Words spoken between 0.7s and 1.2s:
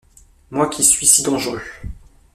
suis